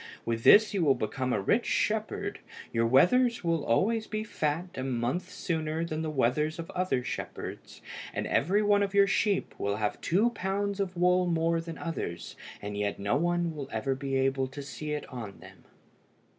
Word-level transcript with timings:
With 0.25 0.43
this 0.43 0.73
you 0.73 0.83
will 0.83 0.95
become 0.95 1.31
a 1.31 1.39
rich 1.39 1.67
shepherd. 1.67 2.39
Your 2.73 2.87
wethers 2.89 3.43
will 3.43 3.59
be 3.59 3.65
always 3.65 4.07
fat 4.07 4.69
a 4.73 4.83
month 4.83 5.29
sooner 5.29 5.85
than 5.85 6.01
the 6.01 6.09
wethers 6.09 6.57
of 6.57 6.71
other 6.71 7.03
shepherds, 7.03 7.83
and 8.11 8.25
every 8.25 8.63
one 8.63 8.81
of 8.81 8.95
your 8.95 9.05
sheep 9.05 9.53
will 9.59 9.75
have 9.75 10.01
two 10.01 10.31
pounds 10.31 10.79
of 10.79 10.97
wool 10.97 11.27
more 11.27 11.61
than 11.61 11.77
others, 11.77 12.35
and 12.63 12.75
yet 12.75 12.97
no 12.97 13.15
one 13.15 13.55
will 13.55 13.69
ever 13.71 13.93
be 13.93 14.15
able 14.15 14.47
to 14.47 14.63
see 14.63 14.91
it 14.93 15.05
on 15.13 15.37
them." 15.37 15.65